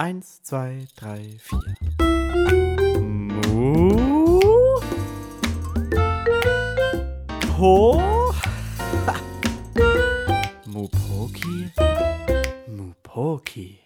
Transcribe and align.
Eins, 0.00 0.44
zwei, 0.44 0.86
drei, 0.94 1.36
vier. 1.40 1.58
Mu. 3.00 4.80
Po. 7.56 8.00
Mupoki. 10.66 11.72
Mupoki. 12.68 13.80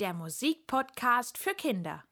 Der 0.00 0.14
Musikpodcast 0.14 1.38
für 1.38 1.54
Kinder. 1.54 2.02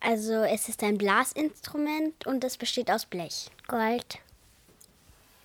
Also 0.00 0.34
es 0.44 0.68
ist 0.68 0.82
ein 0.82 0.98
Blasinstrument 0.98 2.26
und 2.26 2.42
es 2.42 2.56
besteht 2.56 2.90
aus 2.90 3.06
Blech. 3.06 3.50
Gold. 3.68 4.18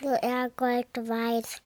So 0.02 0.10
eher 0.10 0.50
Gold-Weiß. 0.56 1.62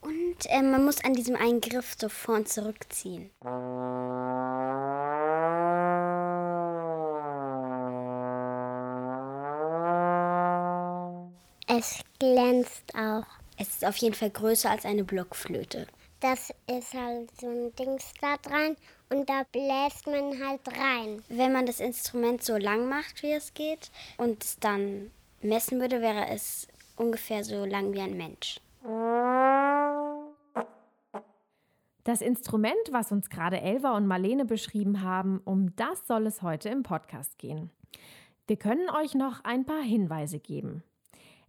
Und 0.00 0.46
äh, 0.46 0.62
man 0.62 0.84
muss 0.84 1.02
an 1.02 1.14
diesem 1.14 1.36
einen 1.36 1.60
Griff 1.60 1.94
so 1.98 2.10
vor 2.10 2.36
und 2.36 2.48
zurückziehen. 2.48 3.30
Es 11.66 12.00
glänzt 12.18 12.94
auch. 12.94 13.43
Es 13.56 13.68
ist 13.68 13.84
auf 13.84 13.96
jeden 13.96 14.14
Fall 14.14 14.30
größer 14.30 14.70
als 14.70 14.84
eine 14.84 15.04
Blockflöte. 15.04 15.86
Das 16.20 16.52
ist 16.66 16.94
halt 16.94 17.30
so 17.38 17.46
ein 17.46 17.74
Dings 17.76 18.12
da 18.20 18.36
dran 18.38 18.76
und 19.10 19.28
da 19.28 19.42
bläst 19.52 20.06
man 20.06 20.42
halt 20.42 20.60
rein. 20.68 21.22
Wenn 21.28 21.52
man 21.52 21.66
das 21.66 21.80
Instrument 21.80 22.42
so 22.42 22.56
lang 22.56 22.88
macht, 22.88 23.22
wie 23.22 23.32
es 23.32 23.54
geht, 23.54 23.90
und 24.16 24.42
es 24.42 24.58
dann 24.58 25.10
messen 25.42 25.80
würde, 25.80 26.00
wäre 26.00 26.28
es 26.28 26.66
ungefähr 26.96 27.44
so 27.44 27.64
lang 27.64 27.92
wie 27.92 28.00
ein 28.00 28.16
Mensch. 28.16 28.60
Das 32.04 32.20
Instrument, 32.20 32.74
was 32.90 33.12
uns 33.12 33.30
gerade 33.30 33.60
Elva 33.60 33.96
und 33.96 34.06
Marlene 34.06 34.44
beschrieben 34.44 35.02
haben, 35.02 35.40
um 35.44 35.74
das 35.76 36.06
soll 36.06 36.26
es 36.26 36.42
heute 36.42 36.68
im 36.70 36.82
Podcast 36.82 37.38
gehen. 37.38 37.70
Wir 38.46 38.56
können 38.56 38.90
euch 38.90 39.14
noch 39.14 39.42
ein 39.44 39.64
paar 39.64 39.82
Hinweise 39.82 40.38
geben. 40.38 40.82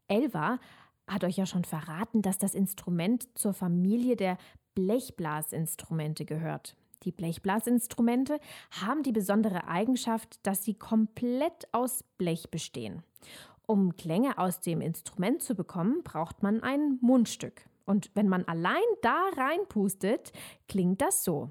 Elva 0.07 0.59
hat 1.07 1.23
euch 1.23 1.37
ja 1.37 1.45
schon 1.45 1.63
verraten, 1.63 2.21
dass 2.21 2.37
das 2.37 2.55
Instrument 2.55 3.27
zur 3.37 3.53
Familie 3.53 4.15
der 4.15 4.37
Blechblasinstrumente 4.73 6.25
gehört. 6.25 6.75
Die 7.03 7.11
Blechblasinstrumente 7.11 8.39
haben 8.81 9.03
die 9.03 9.11
besondere 9.11 9.67
Eigenschaft, 9.67 10.39
dass 10.43 10.63
sie 10.63 10.73
komplett 10.73 11.67
aus 11.71 12.03
Blech 12.17 12.49
bestehen. 12.49 13.03
Um 13.67 13.95
Klänge 13.97 14.37
aus 14.37 14.59
dem 14.59 14.81
Instrument 14.81 15.41
zu 15.41 15.55
bekommen, 15.55 16.03
braucht 16.03 16.43
man 16.43 16.61
ein 16.61 16.97
Mundstück. 17.01 17.65
Und 17.85 18.11
wenn 18.15 18.27
man 18.27 18.45
allein 18.45 18.81
da 19.01 19.29
reinpustet, 19.37 20.31
klingt 20.67 21.01
das 21.01 21.23
so. 21.23 21.49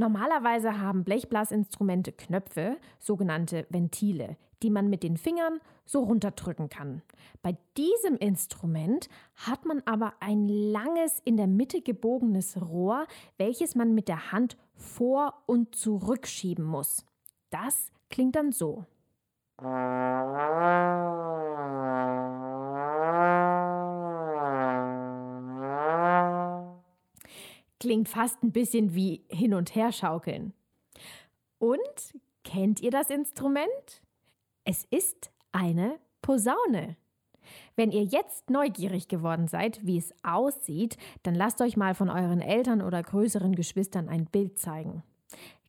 Normalerweise 0.00 0.80
haben 0.80 1.04
Blechblasinstrumente 1.04 2.12
Knöpfe, 2.12 2.78
sogenannte 2.98 3.66
Ventile, 3.68 4.38
die 4.62 4.70
man 4.70 4.88
mit 4.88 5.02
den 5.02 5.18
Fingern 5.18 5.60
so 5.84 6.02
runterdrücken 6.04 6.70
kann. 6.70 7.02
Bei 7.42 7.58
diesem 7.76 8.16
Instrument 8.16 9.10
hat 9.34 9.66
man 9.66 9.82
aber 9.84 10.14
ein 10.20 10.48
langes, 10.48 11.20
in 11.26 11.36
der 11.36 11.48
Mitte 11.48 11.82
gebogenes 11.82 12.58
Rohr, 12.62 13.06
welches 13.36 13.74
man 13.74 13.94
mit 13.94 14.08
der 14.08 14.32
Hand 14.32 14.56
vor 14.74 15.34
und 15.44 15.74
zurückschieben 15.74 16.64
muss. 16.64 17.04
Das 17.50 17.92
klingt 18.08 18.36
dann 18.36 18.52
so. 18.52 18.86
Klingt 27.80 28.08
fast 28.08 28.42
ein 28.42 28.52
bisschen 28.52 28.94
wie 28.94 29.24
hin 29.28 29.54
und 29.54 29.74
her 29.74 29.90
schaukeln. 29.90 30.52
Und 31.58 32.14
kennt 32.44 32.80
ihr 32.80 32.90
das 32.90 33.10
Instrument? 33.10 34.02
Es 34.64 34.84
ist 34.84 35.30
eine 35.50 35.98
Posaune. 36.22 36.96
Wenn 37.76 37.90
ihr 37.90 38.04
jetzt 38.04 38.50
neugierig 38.50 39.08
geworden 39.08 39.48
seid, 39.48 39.84
wie 39.84 39.96
es 39.96 40.14
aussieht, 40.22 40.98
dann 41.22 41.34
lasst 41.34 41.62
euch 41.62 41.76
mal 41.76 41.94
von 41.94 42.10
euren 42.10 42.42
Eltern 42.42 42.82
oder 42.82 43.02
größeren 43.02 43.54
Geschwistern 43.54 44.08
ein 44.08 44.26
Bild 44.26 44.58
zeigen. 44.58 45.02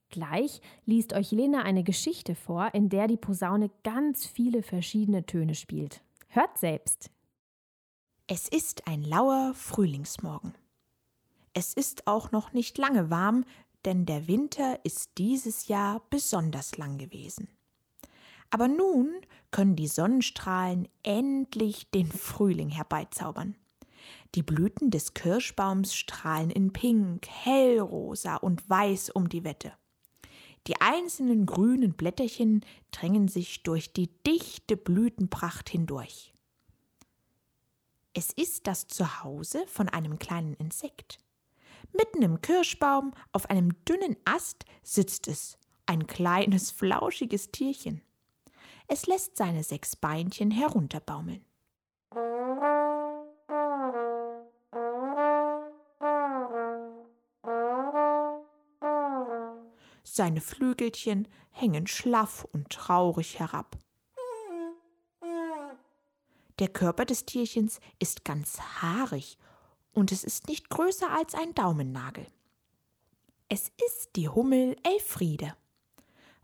Gleich 0.10 0.60
liest 0.86 1.14
euch 1.14 1.32
Lena 1.32 1.64
eine 1.64 1.84
Geschichte 1.84 2.36
vor, 2.36 2.74
in 2.74 2.90
der 2.90 3.08
die 3.08 3.18
Posaune 3.18 3.72
ganz 3.84 4.26
viele 4.26 4.62
verschiedene 4.62 5.26
Töne 5.26 5.56
spielt. 5.56 6.04
Hört 6.28 6.58
selbst. 6.58 7.10
Es 8.28 8.50
ist 8.50 8.88
ein 8.88 9.04
lauer 9.04 9.54
Frühlingsmorgen. 9.54 10.54
Es 11.54 11.74
ist 11.74 12.08
auch 12.08 12.32
noch 12.32 12.54
nicht 12.54 12.78
lange 12.78 13.10
warm, 13.10 13.46
denn 13.86 14.06
der 14.06 14.28
Winter 14.28 14.80
ist 14.86 15.18
dieses 15.18 15.68
Jahr 15.68 16.02
besonders 16.10 16.78
lang 16.78 16.98
gewesen. 16.98 17.50
Aber 18.50 18.68
nun 18.68 19.10
können 19.50 19.76
die 19.76 19.88
Sonnenstrahlen 19.88 20.88
endlich 21.04 21.90
den 21.92 22.12
Frühling 22.12 22.70
herbeizaubern. 22.70 23.56
Die 24.36 24.44
Blüten 24.44 24.92
des 24.92 25.14
Kirschbaums 25.14 25.94
strahlen 25.94 26.52
in 26.52 26.72
Pink, 26.74 27.28
Hellrosa 27.28 28.38
und 28.38 28.70
Weiß 28.70 29.10
um 29.10 29.30
die 29.30 29.44
Wette. 29.44 29.74
Die 30.68 30.80
einzelnen 30.80 31.46
grünen 31.46 31.94
Blätterchen 31.94 32.64
drängen 32.92 33.28
sich 33.28 33.64
durch 33.64 33.94
die 33.94 34.10
dichte 34.24 34.78
Blütenpracht 34.78 35.70
hindurch. 35.70 36.34
Es 38.14 38.32
ist 38.32 38.68
das 38.68 38.88
Zuhause 38.88 39.66
von 39.68 39.90
einem 39.90 40.20
kleinen 40.20 40.54
Insekt. 40.56 41.18
Mitten 41.94 42.22
im 42.22 42.42
Kirschbaum, 42.42 43.14
auf 43.32 43.50
einem 43.50 43.74
dünnen 43.86 44.16
Ast, 44.26 44.66
sitzt 44.84 45.28
es, 45.28 45.58
ein 45.86 46.08
kleines, 46.08 46.72
flauschiges 46.72 47.52
Tierchen. 47.52 48.02
Es 48.88 49.08
lässt 49.08 49.38
seine 49.38 49.64
sechs 49.64 49.96
Beinchen 49.96 50.52
herunterbaumeln. 50.52 51.46
Seine 60.04 60.42
Flügelchen 60.42 61.28
hängen 61.52 61.88
schlaff 61.88 62.46
und 62.52 62.70
traurig 62.70 63.40
herab. 63.40 63.78
Der 66.60 66.68
Körper 66.68 67.06
des 67.06 67.26
Tierchens 67.26 67.80
ist 67.98 68.24
ganz 68.26 68.60
haarig 68.60 69.38
und 69.94 70.12
es 70.12 70.24
ist 70.24 70.48
nicht 70.48 70.70
größer 70.70 71.12
als 71.12 71.36
ein 71.36 71.54
Daumennagel. 71.54 72.26
Es 73.50 73.72
ist 73.88 74.16
die 74.16 74.30
Hummel 74.30 74.76
Elfriede. 74.84 75.56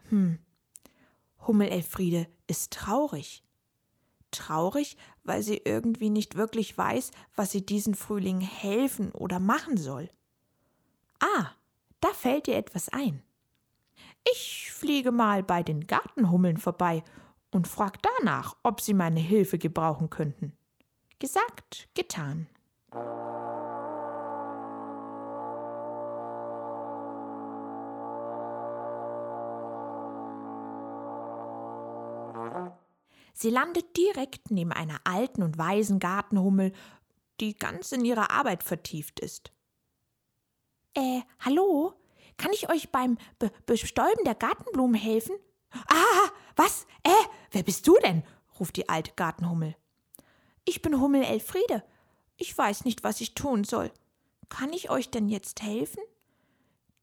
Hm, 0.10 0.40
Hummel 1.48 1.70
Elfriede 1.70 2.28
ist 2.48 2.74
traurig. 2.74 3.44
Traurig, 4.32 4.98
weil 5.24 5.42
sie 5.42 5.62
irgendwie 5.64 6.10
nicht 6.10 6.36
wirklich 6.36 6.78
weiß, 6.78 7.12
was 7.36 7.52
sie 7.52 7.66
diesen 7.66 7.96
Frühling 7.96 8.42
helfen 8.42 9.12
oder 9.14 9.40
machen 9.40 9.78
soll. 9.78 10.10
Ah, 11.20 11.52
da 12.02 12.10
fällt 12.10 12.48
ihr 12.50 12.58
etwas 12.58 12.90
ein. 12.90 13.24
Ich 14.34 14.72
fliege 14.72 15.12
mal 15.12 15.44
bei 15.44 15.64
den 15.64 15.88
Gartenhummeln 15.88 16.58
vorbei 16.58 17.04
und 17.52 17.68
frag 17.68 18.00
danach, 18.20 18.58
ob 18.64 18.82
sie 18.82 18.94
meine 18.94 19.22
Hilfe 19.22 19.58
gebrauchen 19.58 20.10
könnten. 20.10 20.52
Gesagt, 21.20 21.88
getan. 21.94 22.48
Sie 33.40 33.52
landet 33.52 33.96
direkt 33.96 34.50
neben 34.50 34.72
einer 34.72 35.00
alten 35.04 35.44
und 35.44 35.60
weisen 35.60 36.00
Gartenhummel, 36.00 36.74
die 37.40 37.54
ganz 37.54 37.92
in 37.92 38.04
ihrer 38.04 38.32
Arbeit 38.32 38.64
vertieft 38.64 39.20
ist. 39.20 39.52
Äh, 40.96 41.22
hallo? 41.42 41.94
Kann 42.38 42.52
ich 42.52 42.68
euch 42.72 42.92
beim 42.92 43.20
Be 43.38 43.52
Bestäuben 43.68 44.24
der 44.26 44.34
Gartenblumen 44.34 45.00
helfen? 45.00 45.36
Ah, 45.70 46.32
was? 46.56 46.88
Äh, 47.04 47.12
wer 47.52 47.62
bist 47.62 47.88
du 47.88 47.96
denn? 48.02 48.24
ruft 48.60 48.76
die 48.76 48.90
alte 48.90 49.12
Gartenhummel. 49.16 49.76
Ich 50.66 50.82
bin 50.82 51.00
Hummel 51.00 51.22
Elfriede. 51.22 51.84
Ich 52.38 52.58
weiß 52.58 52.86
nicht, 52.86 53.04
was 53.04 53.22
ich 53.22 53.36
tun 53.36 53.66
soll. 53.66 53.92
Kann 54.50 54.74
ich 54.74 54.90
euch 54.90 55.12
denn 55.12 55.30
jetzt 55.30 55.62
helfen? 55.62 56.02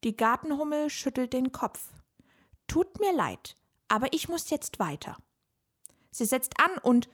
Die 0.02 0.16
Gartenhummel 0.16 0.90
schüttelt 0.90 1.32
den 1.32 1.52
Kopf. 1.52 1.92
Tut 2.66 2.98
mir 2.98 3.14
leid, 3.14 3.54
aber 3.86 4.12
ich 4.12 4.28
muss 4.28 4.50
jetzt 4.50 4.80
weiter. 4.80 5.16
Sie 6.14 6.26
setzt 6.26 6.54
an 6.60 6.78
und 6.78 7.08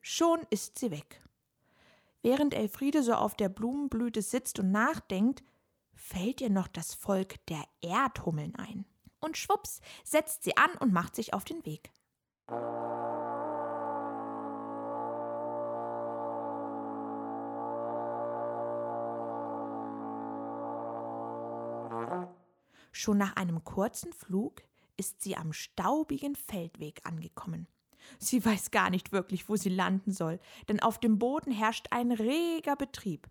schon 0.00 0.46
ist 0.50 0.78
sie 0.78 0.92
weg. 0.92 1.20
Während 2.22 2.54
Elfriede 2.54 3.02
so 3.02 3.14
auf 3.14 3.34
der 3.34 3.48
Blumenblüte 3.48 4.22
sitzt 4.22 4.60
und 4.60 4.70
nachdenkt, 4.70 5.42
fällt 5.94 6.40
ihr 6.42 6.50
noch 6.50 6.68
das 6.68 6.94
Volk 6.94 7.44
der 7.46 7.64
Erdhummeln 7.80 8.54
ein. 8.54 8.84
Und 9.18 9.36
schwupps 9.36 9.80
setzt 10.04 10.44
sie 10.44 10.56
an 10.56 10.70
und 10.78 10.92
macht 10.92 11.16
sich 11.16 11.34
auf 11.34 11.44
den 11.44 11.66
Weg. 11.66 11.90
Schon 22.98 23.18
nach 23.18 23.36
einem 23.36 23.62
kurzen 23.62 24.10
Flug 24.14 24.62
ist 24.96 25.20
sie 25.20 25.36
am 25.36 25.52
staubigen 25.52 26.34
Feldweg 26.34 27.02
angekommen. 27.04 27.66
Sie 28.18 28.42
weiß 28.42 28.70
gar 28.70 28.88
nicht 28.88 29.12
wirklich, 29.12 29.50
wo 29.50 29.56
sie 29.56 29.68
landen 29.68 30.12
soll, 30.12 30.40
denn 30.70 30.80
auf 30.80 30.98
dem 30.98 31.18
Boden 31.18 31.52
herrscht 31.52 31.88
ein 31.90 32.10
reger 32.10 32.74
Betrieb. 32.74 33.28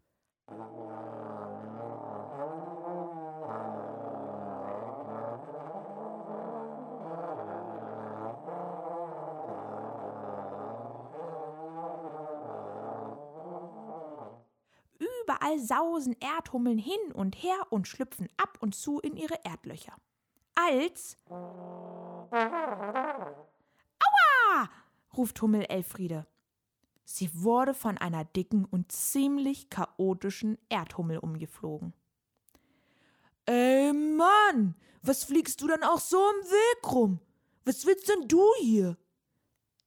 Überall 15.35 15.59
sausen 15.59 16.15
Erdhummeln 16.21 16.77
hin 16.77 17.11
und 17.13 17.35
her 17.35 17.57
und 17.69 17.87
schlüpfen 17.87 18.29
ab 18.37 18.57
und 18.61 18.73
zu 18.73 18.99
in 18.99 19.17
ihre 19.17 19.43
Erdlöcher. 19.43 19.93
Als 20.53 21.17
Aua! 21.29 21.59
ruft 25.17 25.41
Hummel 25.41 25.63
Elfriede. 25.63 26.25
Sie 27.03 27.29
wurde 27.33 27.73
von 27.73 27.97
einer 27.97 28.23
dicken 28.23 28.63
und 28.65 28.91
ziemlich 28.91 29.69
chaotischen 29.69 30.57
Erdhummel 30.69 31.17
umgeflogen. 31.17 31.93
Ey 33.45 33.91
Mann, 33.91 34.75
was 35.01 35.25
fliegst 35.25 35.61
du 35.61 35.67
dann 35.67 35.83
auch 35.83 35.99
so 35.99 36.17
im 36.17 36.45
Weg 36.49 36.91
rum? 36.91 37.19
Was 37.65 37.85
willst 37.85 38.07
denn 38.07 38.27
du 38.27 38.41
hier? 38.61 38.97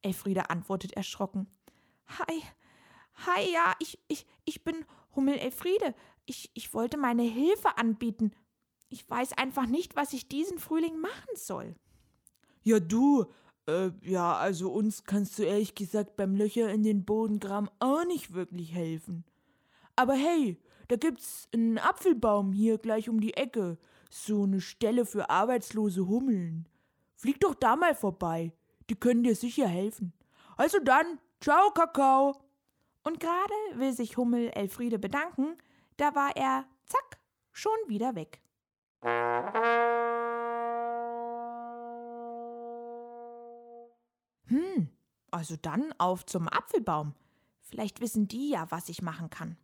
Elfriede 0.02 0.50
antwortet 0.50 0.92
erschrocken. 0.92 1.48
Hi, 2.06 2.42
hi, 3.26 3.50
ja, 3.52 3.74
ich, 3.78 3.98
ich, 4.08 4.26
ich 4.44 4.62
bin 4.62 4.84
Hummel 5.18 5.34
Elfriede. 5.34 5.96
Ich, 6.26 6.52
ich 6.54 6.72
wollte 6.72 6.96
meine 6.96 7.24
Hilfe 7.24 7.76
anbieten. 7.76 8.30
Ich 8.88 9.10
weiß 9.10 9.32
einfach 9.32 9.66
nicht, 9.66 9.96
was 9.96 10.12
ich 10.12 10.28
diesen 10.28 10.60
Frühling 10.60 11.00
machen 11.00 11.34
soll. 11.34 11.74
Ja, 12.62 12.78
du, 12.78 13.26
äh, 13.66 13.90
ja, 14.02 14.36
also 14.36 14.70
uns 14.70 15.02
kannst 15.02 15.38
du 15.38 15.42
ehrlich 15.42 15.74
gesagt 15.74 16.14
beim 16.14 16.36
Löcher 16.36 16.70
in 16.70 16.84
den 16.84 17.04
Bodengraben 17.04 17.68
auch 17.80 18.04
nicht 18.04 18.32
wirklich 18.32 18.72
helfen. 18.72 19.24
Aber 19.96 20.14
hey, 20.14 20.62
da 20.86 20.94
gibt's 20.94 21.48
einen 21.52 21.78
Apfelbaum 21.78 22.52
hier 22.52 22.78
gleich 22.78 23.08
um 23.08 23.20
die 23.20 23.34
Ecke. 23.34 23.76
So 24.08 24.44
eine 24.44 24.60
Stelle 24.60 25.04
für 25.04 25.30
arbeitslose 25.30 26.06
Hummeln. 26.06 26.68
Flieg 27.16 27.40
doch 27.40 27.56
da 27.56 27.74
mal 27.74 27.96
vorbei. 27.96 28.52
Die 28.88 28.94
können 28.94 29.24
dir 29.24 29.34
sicher 29.34 29.66
helfen. 29.66 30.12
Also 30.56 30.78
dann, 30.78 31.18
ciao, 31.40 31.72
Kakao. 31.72 32.47
Und 33.08 33.20
gerade 33.20 33.54
will 33.72 33.94
sich 33.94 34.18
Hummel 34.18 34.50
Elfriede 34.50 34.98
bedanken, 34.98 35.56
da 35.96 36.14
war 36.14 36.36
er, 36.36 36.66
zack, 36.84 37.18
schon 37.52 37.72
wieder 37.86 38.14
weg. 38.14 38.42
Hm, 44.48 44.90
also 45.30 45.56
dann 45.56 45.94
auf 45.96 46.26
zum 46.26 46.48
Apfelbaum. 46.48 47.14
Vielleicht 47.62 48.02
wissen 48.02 48.28
die 48.28 48.50
ja, 48.50 48.70
was 48.70 48.90
ich 48.90 49.00
machen 49.00 49.30
kann. 49.30 49.56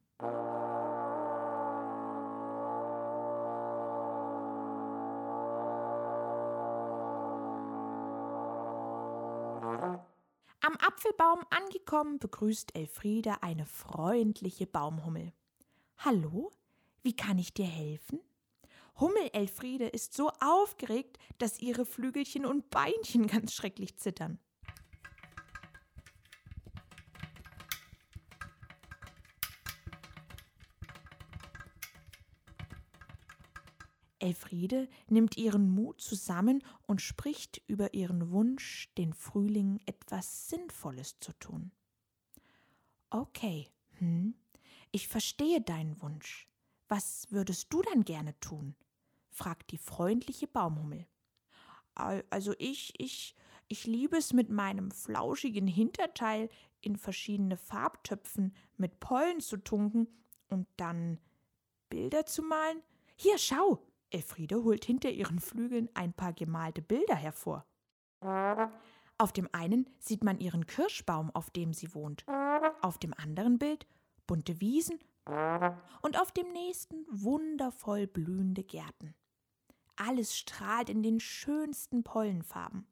Am 10.66 10.76
Apfelbaum 10.76 11.44
angekommen, 11.50 12.18
begrüßt 12.18 12.74
Elfriede 12.74 13.42
eine 13.42 13.66
freundliche 13.66 14.66
Baumhummel. 14.66 15.34
Hallo, 15.98 16.52
wie 17.02 17.14
kann 17.14 17.36
ich 17.36 17.52
dir 17.52 17.66
helfen? 17.66 18.18
Hummel 18.98 19.28
Elfriede 19.34 19.86
ist 19.86 20.14
so 20.14 20.30
aufgeregt, 20.40 21.18
dass 21.36 21.60
ihre 21.60 21.84
Flügelchen 21.84 22.46
und 22.46 22.70
Beinchen 22.70 23.26
ganz 23.26 23.52
schrecklich 23.52 23.98
zittern. 23.98 24.38
Elfriede 34.24 34.88
nimmt 35.08 35.36
ihren 35.36 35.68
Mut 35.68 36.00
zusammen 36.00 36.64
und 36.86 37.02
spricht 37.02 37.62
über 37.66 37.92
ihren 37.92 38.30
Wunsch, 38.30 38.88
den 38.96 39.12
Frühling 39.12 39.80
etwas 39.84 40.48
Sinnvolles 40.48 41.20
zu 41.20 41.32
tun. 41.34 41.72
Okay, 43.10 43.68
hm, 43.98 44.34
ich 44.92 45.08
verstehe 45.08 45.60
deinen 45.60 46.00
Wunsch. 46.00 46.48
Was 46.88 47.26
würdest 47.30 47.72
du 47.72 47.82
dann 47.82 48.04
gerne 48.04 48.38
tun? 48.40 48.74
fragt 49.28 49.72
die 49.72 49.78
freundliche 49.78 50.46
Baumhummel. 50.46 51.06
Also 51.94 52.54
ich, 52.58 52.98
ich, 52.98 53.34
ich 53.68 53.86
liebe 53.86 54.16
es 54.16 54.32
mit 54.32 54.48
meinem 54.48 54.90
flauschigen 54.90 55.66
Hinterteil 55.66 56.48
in 56.80 56.96
verschiedene 56.96 57.56
Farbtöpfen 57.56 58.54
mit 58.76 59.00
Pollen 59.00 59.40
zu 59.40 59.58
tunken 59.58 60.08
und 60.48 60.66
dann 60.76 61.18
Bilder 61.90 62.24
zu 62.26 62.42
malen. 62.42 62.82
Hier, 63.16 63.38
schau! 63.38 63.82
Elfriede 64.14 64.62
holt 64.62 64.84
hinter 64.84 65.10
ihren 65.10 65.40
Flügeln 65.40 65.88
ein 65.94 66.12
paar 66.12 66.32
gemalte 66.32 66.80
Bilder 66.80 67.16
hervor. 67.16 67.66
Auf 69.18 69.32
dem 69.32 69.48
einen 69.52 69.90
sieht 69.98 70.24
man 70.24 70.40
ihren 70.40 70.66
Kirschbaum, 70.66 71.30
auf 71.34 71.50
dem 71.50 71.72
sie 71.72 71.94
wohnt. 71.94 72.24
Auf 72.80 72.98
dem 72.98 73.12
anderen 73.14 73.58
Bild 73.58 73.86
bunte 74.26 74.60
Wiesen 74.60 74.98
und 76.02 76.20
auf 76.20 76.32
dem 76.32 76.52
nächsten 76.52 77.04
wundervoll 77.10 78.06
blühende 78.06 78.62
Gärten. 78.62 79.14
Alles 79.96 80.36
strahlt 80.36 80.90
in 80.90 81.02
den 81.02 81.20
schönsten 81.20 82.02
Pollenfarben. 82.02 82.86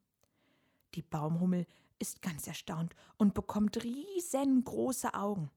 Die 0.95 1.03
Baumhummel 1.03 1.67
ist 1.99 2.23
ganz 2.23 2.47
erstaunt 2.47 2.95
und 3.17 3.35
bekommt 3.35 3.83
riesengroße 3.83 5.15
Augen. 5.15 5.51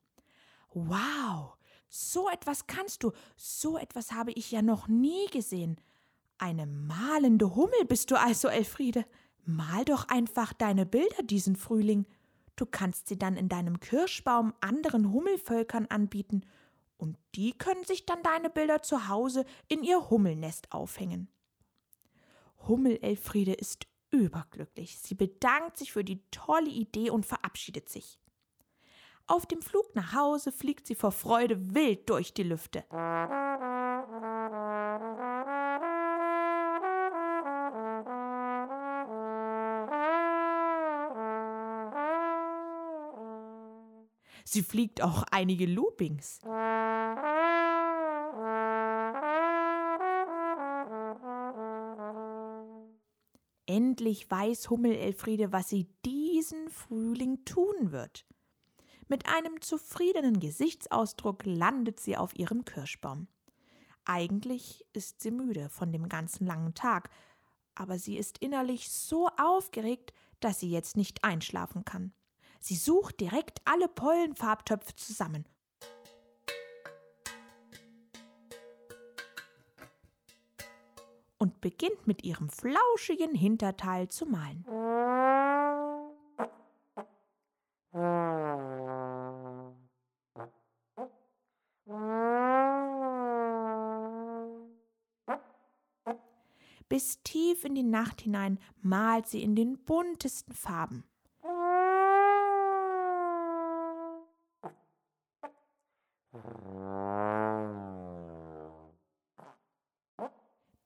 Wow, 0.73 1.57
so 1.89 2.29
etwas 2.29 2.67
kannst 2.67 3.03
du, 3.03 3.11
so 3.35 3.77
etwas 3.77 4.11
habe 4.11 4.31
ich 4.31 4.51
ja 4.51 4.61
noch 4.61 4.87
nie 4.87 5.27
gesehen. 5.27 5.79
Eine 6.37 6.65
malende 6.65 7.55
Hummel 7.55 7.85
bist 7.87 8.11
du 8.11 8.19
also, 8.19 8.47
Elfriede. 8.47 9.05
Mal 9.45 9.85
doch 9.85 10.07
einfach 10.09 10.53
deine 10.53 10.85
Bilder 10.85 11.23
diesen 11.23 11.55
Frühling. 11.55 12.05
Du 12.55 12.65
kannst 12.65 13.07
sie 13.07 13.17
dann 13.17 13.37
in 13.37 13.49
deinem 13.49 13.79
Kirschbaum 13.79 14.53
anderen 14.61 15.11
Hummelvölkern 15.11 15.87
anbieten, 15.87 16.41
und 16.97 17.17
die 17.35 17.51
können 17.51 17.83
sich 17.83 18.05
dann 18.05 18.23
deine 18.23 18.49
Bilder 18.49 18.81
zu 18.81 19.07
Hause 19.09 19.45
in 19.67 19.83
ihr 19.83 20.09
Hummelnest 20.09 20.71
aufhängen. 20.71 21.27
Hummel 22.67 22.97
Elfriede 23.01 23.53
ist 23.53 23.85
überglücklich. 24.11 24.97
Sie 24.99 25.15
bedankt 25.15 25.77
sich 25.77 25.91
für 25.91 26.03
die 26.03 26.23
tolle 26.31 26.69
Idee 26.69 27.09
und 27.09 27.25
verabschiedet 27.25 27.89
sich. 27.89 28.17
Auf 29.27 29.47
dem 29.47 29.63
Flug 29.63 29.95
nach 29.95 30.13
Hause 30.13 30.51
fliegt 30.51 30.85
sie 30.85 30.93
vor 30.93 31.11
Freude 31.11 31.73
wild 31.73 32.07
durch 32.09 32.33
die 32.33 32.43
Lüfte. 32.43 32.83
Sie 44.47 44.61
fliegt 44.61 45.01
auch 45.01 45.23
einige 45.31 45.65
Loopings. 45.65 46.39
Endlich 53.65 54.29
weiß 54.29 54.69
Hummel 54.69 54.95
Elfriede, 54.95 55.51
was 55.51 55.69
sie 55.69 55.89
diesen 56.05 56.69
Frühling 56.69 57.43
tun 57.43 57.91
wird. 57.91 58.27
Mit 59.07 59.27
einem 59.27 59.61
zufriedenen 59.61 60.39
Gesichtsausdruck 60.39 61.45
landet 61.45 61.99
sie 61.99 62.17
auf 62.17 62.35
ihrem 62.35 62.65
Kirschbaum. 62.65 63.27
Eigentlich 64.03 64.83
ist 64.93 65.21
sie 65.21 65.31
müde 65.31 65.69
von 65.69 65.91
dem 65.91 66.09
ganzen 66.09 66.47
langen 66.47 66.73
Tag, 66.73 67.09
aber 67.75 67.99
sie 67.99 68.17
ist 68.17 68.39
innerlich 68.39 68.89
so 68.89 69.27
aufgeregt, 69.37 70.13
dass 70.39 70.59
sie 70.59 70.71
jetzt 70.71 70.97
nicht 70.97 71.23
einschlafen 71.23 71.85
kann. 71.85 72.13
Sie 72.59 72.75
sucht 72.75 73.19
direkt 73.19 73.61
alle 73.65 73.87
Pollenfarbtöpfe 73.87 74.95
zusammen. 74.95 75.45
Und 81.37 81.61
beginnt 81.61 82.07
mit 82.07 82.23
ihrem 82.23 82.49
flauschigen 82.49 83.35
Hinterteil 83.35 84.07
zu 84.07 84.25
malen. 84.25 84.65
Die 97.75 97.83
Nacht 97.83 98.21
hinein 98.21 98.59
malt 98.81 99.27
sie 99.27 99.43
in 99.43 99.55
den 99.55 99.77
buntesten 99.77 100.53
Farben. 100.53 101.03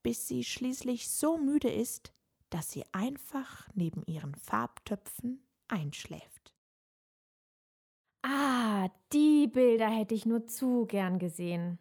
bis 0.10 0.27
sie 0.27 0.43
schließlich 0.43 1.10
so 1.10 1.38
müde 1.38 1.69
ist, 1.69 2.13
dass 2.50 2.72
sie 2.72 2.84
einfach 2.93 3.69
neben 3.75 4.03
ihren 4.08 4.34
Farbtöpfen 4.34 5.43
einschläft. 5.67 6.55
Ah, 8.24 8.89
die 9.13 9.48
Bilder 9.48 9.88
hätte 9.88 10.15
ich 10.15 10.25
nur 10.25 10.48
zu 10.48 10.86
gern 10.88 11.19
gesehen. 11.19 11.77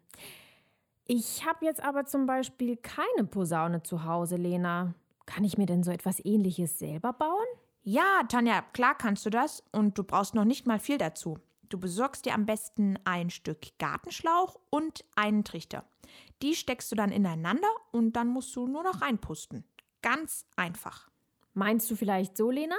Ich 1.11 1.47
habe 1.47 1.65
jetzt 1.65 1.83
aber 1.83 2.05
zum 2.05 2.27
Beispiel 2.27 2.77
keine 2.77 3.27
Posaune 3.27 3.83
zu 3.83 4.05
Hause, 4.05 4.37
Lena. 4.37 4.93
Kann 5.25 5.43
ich 5.43 5.57
mir 5.57 5.65
denn 5.65 5.83
so 5.83 5.91
etwas 5.91 6.23
ähnliches 6.23 6.79
selber 6.79 7.15
bauen? 7.15 7.47
Ja, 7.83 8.21
Tanja, 8.29 8.61
klar 8.75 8.95
kannst 8.95 9.25
du 9.25 9.31
das 9.31 9.65
und 9.73 9.97
du 9.97 10.05
brauchst 10.05 10.35
noch 10.35 10.45
nicht 10.45 10.67
mal 10.67 10.79
viel 10.79 10.99
dazu. 10.99 11.39
Du 11.71 11.81
besorgst 11.81 12.27
dir 12.27 12.35
am 12.35 12.45
besten 12.45 12.99
ein 13.05 13.31
Stück 13.31 13.79
Gartenschlauch 13.79 14.61
und 14.69 15.07
einen 15.17 15.45
Trichter. 15.45 15.87
Die 16.43 16.55
steckst 16.55 16.93
du 16.93 16.97
dann 16.97 17.11
ineinander 17.11 17.69
und 17.91 18.13
dann 18.13 18.29
musst 18.29 18.55
du 18.55 18.67
nur 18.67 18.83
noch 18.83 19.01
reinpusten. 19.01 19.65
Ganz 20.03 20.45
einfach. 20.57 21.09
Meinst 21.55 21.91
du 21.91 21.97
vielleicht 21.97 22.37
so, 22.37 22.51
Lena? 22.51 22.77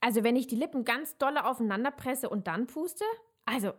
Also 0.00 0.22
wenn 0.22 0.36
ich 0.36 0.46
die 0.46 0.54
Lippen 0.54 0.84
ganz 0.84 1.18
dolle 1.18 1.44
aufeinander 1.44 1.90
presse 1.90 2.30
und 2.30 2.46
dann 2.46 2.68
puste? 2.68 3.04
Also, 3.46 3.72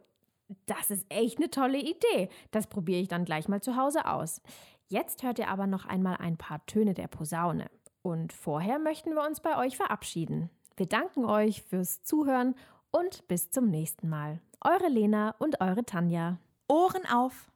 das 0.66 0.92
ist 0.92 1.06
echt 1.10 1.38
eine 1.38 1.50
tolle 1.50 1.80
Idee. 1.80 2.30
Das 2.52 2.68
probiere 2.68 3.02
ich 3.02 3.08
dann 3.08 3.26
gleich 3.26 3.48
mal 3.48 3.62
zu 3.62 3.76
Hause 3.76 4.06
aus. 4.06 4.42
Jetzt 4.88 5.24
hört 5.24 5.40
ihr 5.40 5.50
aber 5.50 5.68
noch 5.68 5.86
einmal 5.86 6.18
ein 6.18 6.38
paar 6.38 6.66
Töne 6.66 6.94
der 6.94 7.08
Posaune. 7.08 7.70
Und 8.02 8.34
vorher 8.34 8.78
möchten 8.78 9.16
wir 9.16 9.26
uns 9.26 9.40
bei 9.40 9.58
euch 9.58 9.78
verabschieden. 9.78 10.50
Wir 10.78 10.86
danken 10.86 11.26
euch 11.26 11.64
fürs 11.64 12.04
Zuhören 12.04 12.56
und 12.92 13.28
bis 13.28 13.50
zum 13.50 13.70
nächsten 13.70 14.10
Mal. 14.10 14.42
Eure 14.62 14.90
Lena 14.90 15.36
und 15.40 15.62
eure 15.62 15.86
Tanja. 15.86 16.38
Ohren 16.68 17.06
auf! 17.12 17.52